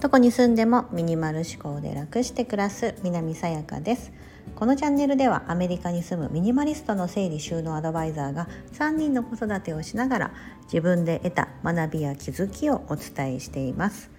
[0.00, 4.12] どこに住んでもミニマル思考で楽して暮らす南さやかです。
[4.56, 10.30] このチャンネルではアメリカに住むミニマリストの整理収納アドバイザーが3人の子育てをしながら
[10.64, 14.10] 自分で得た学びや気づきをお伝えしています。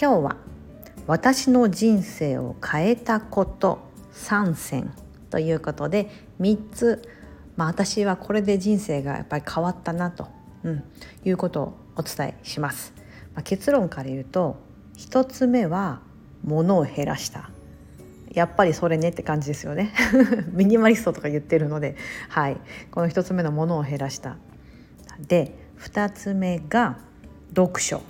[0.00, 0.36] 今日は
[1.06, 3.78] 私の人生を変えたこと
[4.12, 4.92] 3選
[5.30, 7.02] ということで3つ。
[7.56, 10.28] まあ私はこれで人生がやっぱり変わったなと、
[10.64, 10.84] うん、
[11.24, 12.92] いうことをお伝えします、
[13.34, 14.56] まあ、結論から言うと
[14.96, 16.00] 1つ目は
[16.44, 17.50] 物を減らした。
[18.32, 19.92] やっぱりそれねって感じですよね。
[20.52, 21.96] ミニマリストとか言ってるので、
[22.28, 22.56] はい、
[22.90, 24.36] この1つ目のものを減らした。
[25.26, 26.98] で2つ目が
[27.54, 28.02] 読書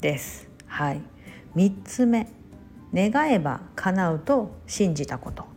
[0.00, 0.48] です。
[0.66, 1.00] はい、
[1.54, 2.28] 3つ目。
[2.94, 5.55] 願えば叶うと信じたこと。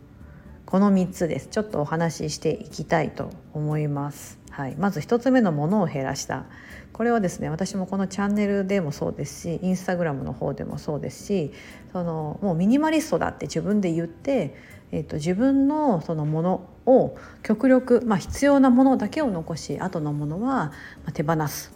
[0.70, 1.48] この3つです。
[1.48, 4.38] ちょっとお話ししていきたいと思います。
[4.50, 6.44] はい、まず1つ目のものを減らした。
[6.92, 11.52] これはですね私もこのチャンネルでもそうですしインスタグラムの方でもそうですし
[11.92, 14.54] そのもうミニマリストだって自分で言って、
[14.92, 20.72] えーと、自分のそのものを極力、まあ、必要なものだけを残し後のものは
[21.14, 21.72] 手放す。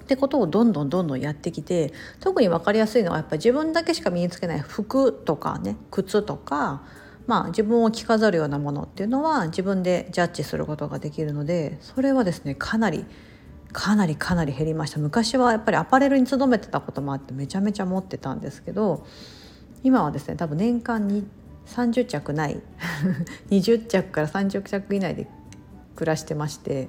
[0.00, 6.82] ってことをどんどんどんどんやってきて特に分かりやすいのはやっぱり自分だけしか身につけない服とかね靴とか
[7.26, 13.06] まあ、自分を着飾るようなものっていうのは自分でジャッジすることができるのでそれはですねかなり
[13.72, 15.00] かなりかなり減りました。
[15.00, 19.04] 昔はやっぱりアパレルに勤めてたこともあってめちゃめちゃ持ってたんですけど
[19.82, 21.26] 今はですね多分年間に
[21.66, 22.60] 30着ない
[23.50, 25.28] 20着から30着以内で
[25.96, 26.88] 暮らしてまして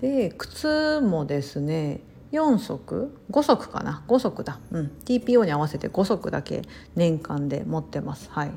[0.00, 2.00] で靴もですね
[2.32, 6.62] 4足5足かな？5足だ、うん、TPO に合わせて5足だけ
[6.94, 8.28] 年間で持ってます。
[8.30, 8.50] はい。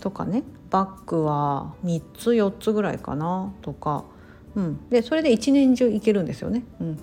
[0.00, 4.04] とかねバッグは3つ4つぐらいかなとか。
[4.56, 6.64] うん、でそれで一年中いけるんですよね。
[6.80, 7.00] うん。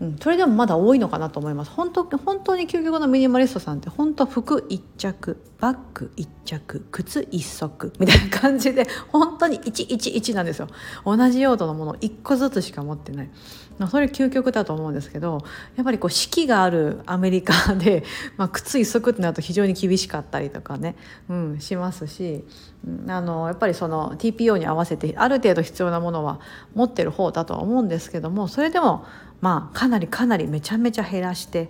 [0.00, 1.70] うん、それでもまだ多いのかなと思います。
[1.70, 5.36] 本当本当に究極のミニマリストさんって本当服1着。
[5.62, 10.66] バッグ1着靴1足みたいな感じで本当に111なんですよ
[11.04, 13.30] 同じ用途のもの1個ずつしか持ってない
[13.88, 15.38] それ究極だと思うんですけど
[15.76, 18.02] やっぱりこう四季があるアメリカで、
[18.36, 20.96] まあ、靴一足ってなると非常に厳しかったりとかね、
[21.28, 22.44] うん、しますし、
[23.08, 26.40] あのやっぱりその TPO に合わせてある程度必要なものは
[26.74, 29.04] 持ってる方だとは思うんですけどもそれでも
[29.40, 31.68] まあかなりかなりめちゃめちゃ減らして。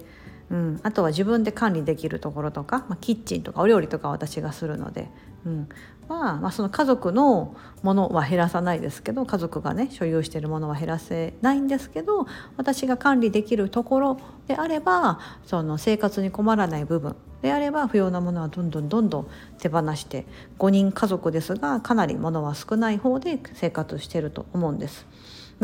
[0.53, 5.09] うん、あとは自分で管理できるところとか、まあ、キッチンとかお料理とか私がするので、
[5.47, 5.69] うん、
[6.09, 12.27] は、まあ、その家族のものは減らさないですけど家族がね所有しているものは減らせないんですけど
[12.59, 20.27] 私が管理できるところであればその生活に困らない部分であれば不要なものはどんどんどんどん手放して
[20.59, 25.07] 5人家族ですがかなり物は少ない方で生活してると思うんです。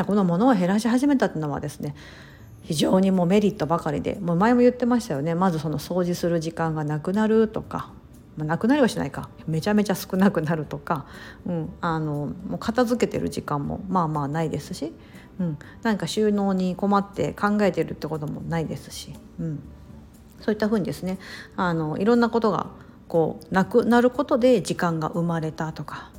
[0.06, 1.96] この物を減らし始めたっていうのはですね
[2.68, 5.34] 非常にもうメリットばかりでもう前も言ってましたよね。
[5.34, 7.90] まずその掃除する時間がなくなるとか。
[8.36, 9.30] まあ、なくなりはしないか。
[9.46, 11.06] めちゃめちゃ少なくなるとか、
[11.46, 14.92] うん、あのもう片付けてる時間もまあまあないですし、
[15.40, 19.60] うん、何か収納に困って考えてるってこともないですし、うん、
[20.40, 21.18] そういったふうにですね。
[21.56, 22.66] あのいろんなことが
[23.08, 26.12] こうなくなることで時間が生まれたとか、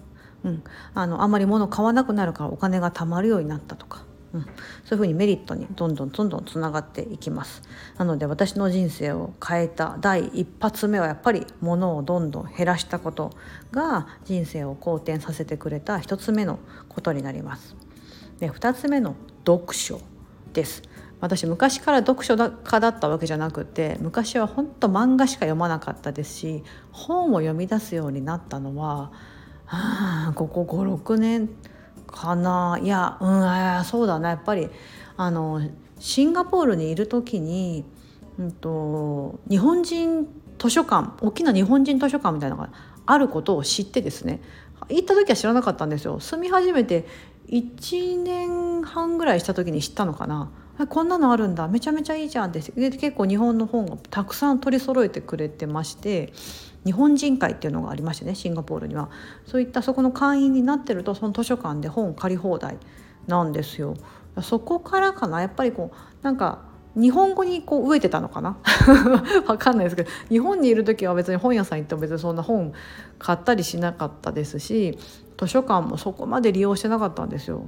[0.44, 0.64] うん、
[0.96, 4.09] あのあんまり物買わなくなるからお金が貯まるようになったとか。
[4.34, 7.64] うん、そういうふうにメリットにどんどんどんどんつながっていきます。
[7.98, 13.32] なので私の人生を変えた第一発目はやっぱり物をどんどん減らしたこと
[13.72, 17.76] が人生を好転させてくれた一つ目のことになります。
[18.40, 20.00] で2つ目の読書
[20.54, 20.84] です。
[21.22, 29.12] 私昔から読書家だったわけじゃなくて昔は本当漫画しか読まなかったですし本を読み出すようになったのは、
[29.66, 31.50] はあ、ここ56年
[32.12, 32.80] かな。
[32.82, 34.70] いやうんそうだなやっぱり
[35.18, 35.62] あの
[36.00, 37.86] シンガポールにいる時に、
[38.38, 40.28] うんと、日本人
[40.58, 42.70] 図書館大きな日本人図書館みたいなのが
[43.06, 44.42] あることを知ってですね
[44.90, 46.20] 行った時は知らなかったんですよ。
[46.20, 47.06] 住み始めて
[47.50, 50.52] 1年半ぐらいした時に知ったのかな。
[50.88, 51.68] こんなのあるんだ。
[51.68, 52.62] めちゃめちゃいいじゃんって。
[52.62, 56.32] 結構日本の本をたくさん取り揃えてくれてまして
[56.86, 59.10] 日本人会っていうのがありましてねシンガポールには。
[59.46, 62.78] そういったそこの会員になってるとその図書館で本借り放題
[63.28, 63.96] なんですよ。
[64.42, 68.58] そこからかなやっぱりこうなんか日本語にこう飢えてたのかな？
[69.48, 72.74] わかんないですけど日本にいる時は別に本屋さん行っても別にそんな本
[73.18, 74.98] 買ったりしなかったですし
[75.38, 77.68] 図書館もそこまで利用してなかったんですよ。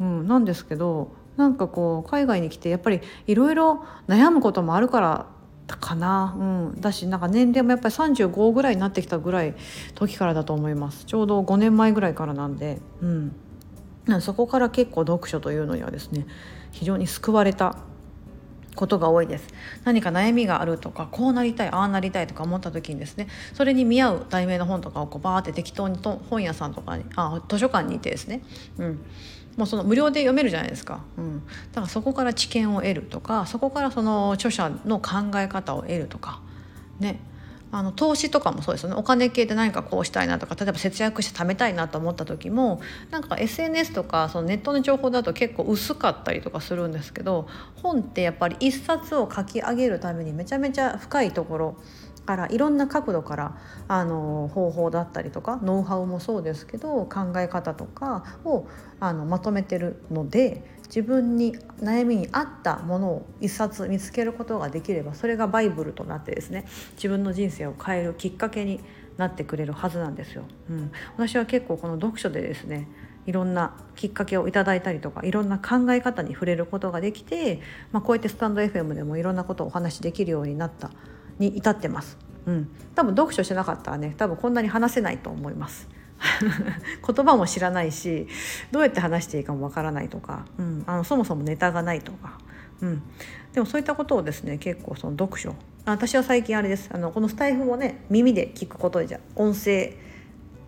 [0.00, 5.26] うん、なんですけどなんかこう海外に来てやっぱりいろいろ悩むこともあるから
[5.66, 6.42] たかな、う
[6.76, 9.54] ん、だしなんか年齢もやっぱり35ぐらいになってきたぐらい
[9.94, 11.04] 時からだと思います。
[11.04, 13.32] ちょうど5年前ぐらいからなんで、うん、
[14.20, 16.26] そこから結構読書というのにはですね
[16.70, 17.76] 非常に救われた
[18.76, 19.48] ことが多いです。
[19.84, 28.42] 何か悩みがあるとかこうなりたいああなりたいとか思った時にですねそれに見合う題名の本とかをこうバーって適当にと本屋さんとかにあ図書館にいてですね、
[28.78, 29.00] うん、
[29.56, 36.40] もうその無料で読めるじゃないですか、うん、だからそこから知見を得るとかそこからその著者の考え方を得るとか
[36.98, 37.20] ね。
[37.72, 38.96] あの投資とかもそうですよね。
[38.96, 42.80] お金系で何かこうしたいなとか例えば節約して貯めたいなと思った時も
[43.10, 47.48] なんか SNS とかそのネットの情報だと結構薄かったりとかするんですけど
[47.82, 51.76] 本ってやっぱり一冊を書き上げるためにめちゃめちゃ深いところ
[52.26, 53.58] からいろんな角度から
[53.88, 58.66] あの方法だったりとかノウハウもそうですけど考え方とかを
[59.00, 68.80] あのまとめてるので自分に悩みに合ったものを一冊見つけることができればそれがバイブルとなってですね自分の人生を変えるきっかけに
[69.16, 70.44] なってくれるはずなんですよ。
[70.68, 72.86] うん、私は結構この読書でですね
[73.26, 77.60] いろんなきっかけをいただいたりとかいろんな考え方に触れることができて、
[77.92, 80.90] まあ、こうやってスタンド FM でもいろんなことをお話しできるようになった
[81.38, 82.18] に至ってます。
[82.46, 85.88] うん、多分読書してなかったらね多分こんなに話せないと思います。
[87.06, 88.26] 言葉も知らないし
[88.70, 92.38] どうやって話していいかもわからないとか、うん、あのそもそもネタがないとか、
[92.80, 93.02] うん、
[93.52, 95.54] でもそういったことをですね結構その読書
[95.84, 99.92] 私は最近あれですあのこのスタイフもね耳で聞くことでじゃ音声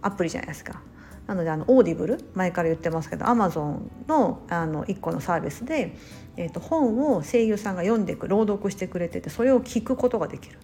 [0.03, 0.83] アプリじゃないですか。
[1.29, 5.95] なのであの Audible 前から言ってますけどアマゾンのあの1個のサービスで、
[6.37, 10.59] えーと本を声優さんが読んでいく朗読してくれててそれを聞くことができる。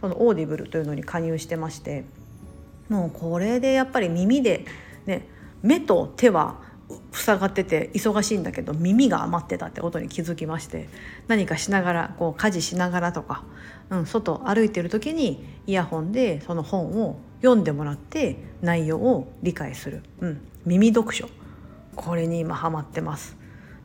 [0.00, 2.04] その Audible というのに加入してまして
[2.88, 4.64] もうこれでやっぱり耳で
[5.06, 5.26] ね
[5.62, 6.56] 目と手は
[7.12, 10.88] 塞がってて忙しいんだけど耳が余ってたってことに気づきまして
[11.26, 13.44] 何かしながらこう家事しながらとか、
[13.90, 21.28] うん、外歩いてる時にイヤホンでその本を読んでもらって内容を理解する、うん、耳読書。
[21.96, 23.36] これに今ハマってます。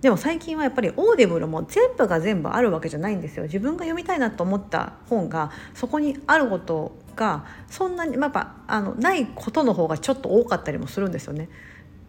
[0.01, 3.43] でも最近はやっぱり Audible も全部が全部あるわけじゃないんですよ。
[3.43, 11.47] 自分が読みたいなと思った本がそこにあることがそんなに、まあ、やっぱあのないことの方がちょっと多かったりもするんですよね。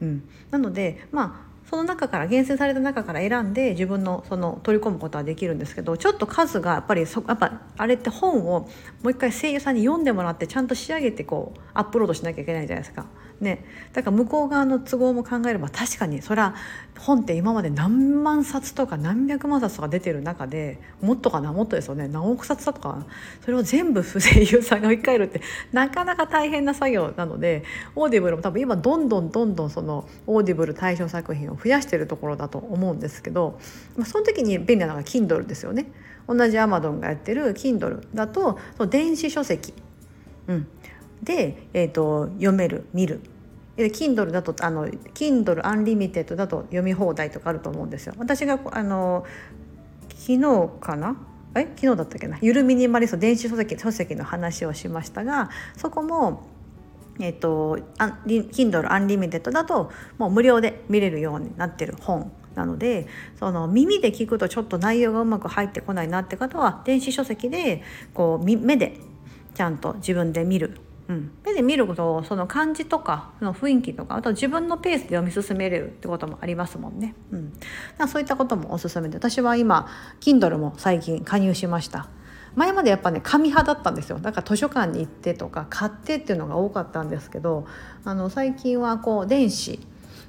[0.02, 8.69] うん、なのでまあその中から厳選された中から選んで自分のその取り込むことはできるんですけどちょっと数がやっぱりそやっぱあれって本をも
[9.05, 13.06] う一回声優さんに読んでもらってちゃんと仕上げてこうアップロードしなきゃいけないじゃないですか。
[13.44, 16.56] ね、だから向こう側の都合も考えれば確かにそれは
[16.99, 22.08] 本って今まで何万冊とか何百万冊とか出てる中でもっとかなもっとですよね。
[22.08, 23.05] 何億冊だとか。
[23.44, 25.41] それを全部声優さんが置き換えるって
[25.73, 27.64] なかなか大変な作業なので
[27.94, 33.61] Audible も多分今どんどんどんどんその Audible 対象作品を増やしてるところだと思うんですけど、
[33.96, 35.87] まあ、その時に便利なのが Kindle ですよね。
[36.26, 38.58] 同じ Amazon がやってる Kindle だと
[38.88, 39.75] 電子書籍、
[40.46, 40.69] うん、
[41.23, 43.20] で、えーと、読める見る。
[43.76, 48.14] Kindle だとあの Kindle Unlimited だと読み放題とかあると思うんですよ。
[48.18, 49.24] 私があの
[50.10, 51.16] 昨日かな？
[51.56, 51.68] え？
[51.76, 52.38] 昨日だったっけな？
[52.40, 56.44] ゆるミニマリスト電子書籍書籍の話をしましたがそこも
[57.20, 63.08] えっ、ー、と Kindle Unlimited だともう無料で見れるようになってる本なので
[63.40, 67.82] その耳で聞くとちょっと内容がうまく入ってこないなって方は電子書籍で
[68.14, 68.98] こう目で
[69.54, 70.78] ちゃんと自分で見る
[71.08, 77.14] うん、目で見ることその感じとかの雰囲気とかあと自分のペースで読み進めれるってこともありますもんね。
[77.30, 77.52] うん、
[77.98, 79.88] だそういったこともおすすめで私は今
[80.20, 82.08] Kindle も最近加入しました。
[82.56, 87.67] 前までやっぱね紙派だったんですよだから図書館に行ってとか買ってっていうのが多かったんですけど
[88.05, 89.81] あの最近はこう電子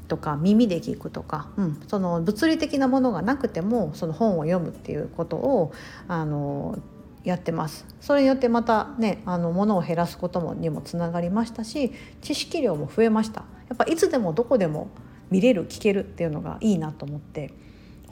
[0.08, 5.74] とか耳で聞くとか、うん、その物理的なものがなくてもその本を読むっていうことを
[6.08, 6.78] あの
[7.26, 7.86] やってます。
[8.00, 11.92] それによってまたねあの物を減らすこともにもつながりましたし
[12.22, 13.42] 知識量も増えました。
[13.68, 14.90] やっぱいつでもどこでも
[15.32, 17.52] 見れる聞けるっていうのがいいなと思って。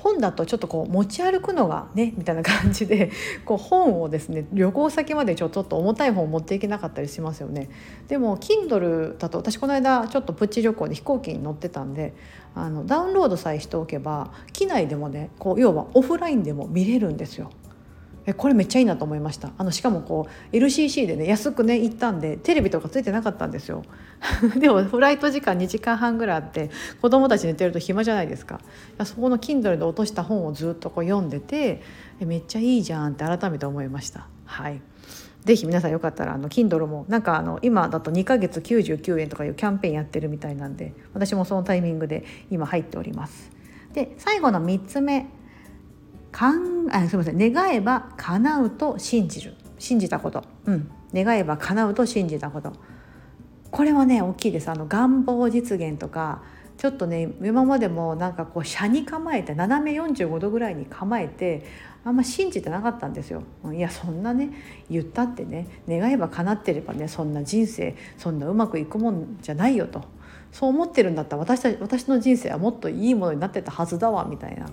[0.04, 3.10] 本だとちょっとこう持ち歩くのがねみたいな感じで
[3.46, 7.70] こう本をですね旅行先までちょっと重たい本を持っていけなかったりしますよね。
[8.10, 12.14] でも Kindle だと私この間ちょっとプチ旅行で飛行機に乗ってたんで
[12.54, 17.50] あのダウンロードさえしておけば機内でもねこう要はオフラインでも見れるんですよ。
[18.26, 19.52] えこれめっちゃいいなと思いました。
[19.58, 23.84] あのしかもこう LCC でね安くね行ったんでテレビとかついてなかったんですよ。
[24.58, 26.70] でもフライト時間2時間半ぐらいあって
[27.02, 28.62] 子供たち寝てると暇じゃないですか。
[29.04, 31.82] そこの Kindle で落とした本をずっとこう読んでて
[32.20, 34.28] えめっちゃいいじゃんって改めて思いました。
[34.46, 34.82] はい。
[35.44, 43.52] ぜひ皆さんよかったらあの Kindle もなんかあの今だと2ヶ月99円とかいうキャンペーンやってるみたいなんで私もそのタイミングで今入っております。
[43.94, 45.28] で最後の3つ目。
[46.34, 47.54] かんあすみません。
[47.54, 49.54] 願えば叶うと信じる。
[49.80, 52.74] 信じたこと、うん、願えば叶うと信じたこと。
[53.72, 54.70] これはね大きいです。
[54.70, 56.42] あの願望実現とか
[56.78, 61.66] ちょっとね今までもなんかこう斜に構えて斜め45度ぐらいに構えて
[62.04, 63.44] あんま信じてなかったんですよ。
[63.72, 64.52] いやそんなね
[64.90, 70.04] 言ったってね願えば叶ってればねそんな人生そんなうまくいくもんじゃないよと。
[70.52, 74.68] そう思ってるんだったら私た私の人生はもっといいものになってたはずだわみたいな、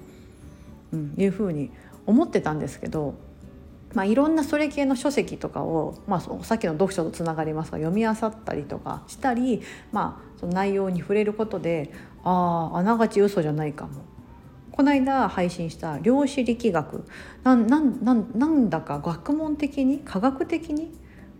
[1.17, 1.71] いうふうに
[2.07, 3.15] 思ってたんですけど
[3.95, 11.93] まあ、いろんなそれ系の書籍とかを、まあ、さっきの読書とつながりますが読み漁ったりとかしたり、まあ、その内容に触れることで
[12.23, 14.05] あああながち嘘じゃないかも。
[14.73, 17.05] この間配信した量子力学
[17.43, 20.91] なんなんなんなんだか学問的に科学的に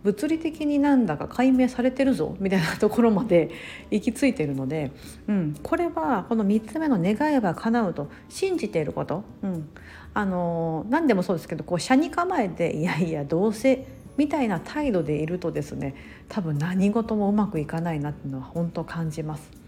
[0.03, 3.51] 物理的になんだか解明されてるぞみたいなところまで
[3.91, 4.91] 行き着いてるので、
[5.27, 8.09] うん、これはこの3つ目の「願えば叶う」と。
[8.29, 9.69] 信じていること、うん、
[10.13, 13.85] あの何でもそうですけどこう車に構えて「いやいやどうせ」
[14.17, 15.95] みたいな態度でいるとですね
[16.29, 19.60] 多分何事もうまくいかないなっていうのは本当感じます。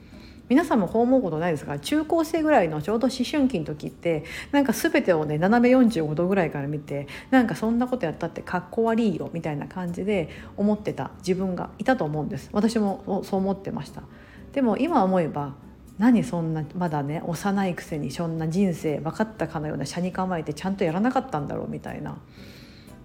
[0.53, 1.79] 皆さんもこう思うことないですか？
[1.79, 12.49] 中高生ぐらいのちょうど思春期の時ってなんか全てをね斜め45度ぐらいから見てなんかそんなことやったってかっこ悪いよみたいな感じで思ってた自分がいたと思うんです。
[12.53, 14.03] 私もそう思ってました。
[14.51, 15.55] でも今思えば
[15.97, 22.11] 何そんなまだね幼いくせにそんな人生分かったかのような車に構えてちゃんとやらなかったんだろうみたいな。
[22.11, 22.15] っ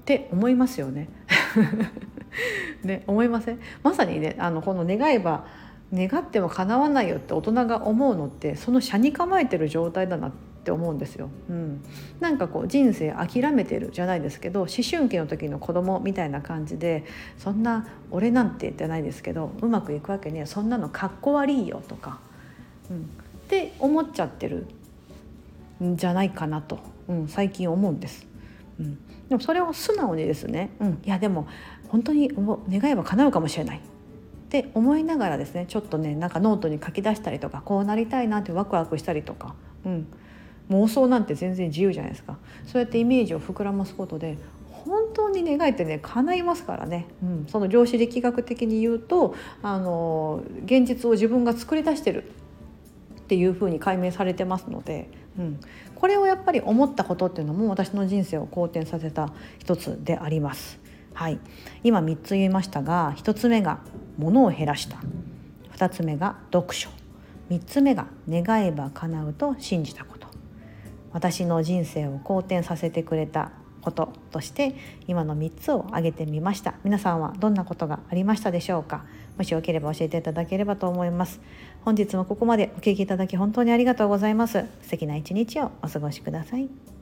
[0.04, 1.08] て思いますよね。
[2.84, 3.60] ね思いません？
[3.82, 5.46] まさにねあのこの願えば
[5.92, 10.32] 願っても叶わないよって大人が思うのってその車に構えてる状態だなっ
[10.64, 11.30] て思うんですよ。
[11.48, 11.82] うん、
[12.20, 17.04] なんかこう人生諦めてるじゃないですけど思春期の時の子供みたいな感じで
[17.38, 22.20] そんな俺なんて言ってないですけどうまくいくわけにはそんなのかっこ悪いよとか、
[22.90, 23.00] うん、っ
[23.48, 24.66] て思っちゃってる
[25.82, 28.26] んじゃないかなと、うん、最近思うんです。
[28.78, 31.48] うん、でもそれを素直にですね、うん、いやでも
[31.88, 33.80] 本当に願えば叶うかもしれない。
[34.48, 40.06] って思いながらですねちょっとねなんかノートに書き出したりとかこうなりたいなってワクワクしたりとか、うん、
[40.70, 42.38] 妄想なんて全然自由じゃないですか。
[42.66, 44.38] そうやってイメージを膨らますことで
[44.72, 52.24] 本当に願いってね叶いますからね、うん、その量子力学的に言うとあの現実を自分が作り出してる。
[53.18, 55.60] っていうふうに解明されてますので、うん、
[55.94, 60.78] これをやっぱり思ったことっていうのも私の人生を好転させた一つであります。
[61.18, 61.40] はい、
[61.82, 63.80] 今3つ言いましたが1つ目が
[64.18, 64.98] 物を減らした。
[65.76, 66.90] 2つ目が読書。
[67.50, 70.28] 3つ目が願えば叶うと信じたこと。
[71.10, 74.10] 私の人生を好転させてくれたこと。
[74.30, 74.76] として
[75.08, 76.74] 今の3つを挙げてみました。
[76.84, 79.04] 皆さんはどんなことがありましたでしょうか。
[79.36, 81.40] もしよければ教えていただければと思います。
[81.84, 84.66] 本日もここまでお聴きいただき本当にありがとうございます。
[84.82, 86.97] 素敵な一日をお過ごしください。